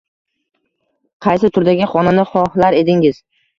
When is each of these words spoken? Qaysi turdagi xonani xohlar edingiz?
Qaysi 1.27 1.53
turdagi 1.59 1.91
xonani 1.93 2.27
xohlar 2.33 2.81
edingiz? 2.83 3.25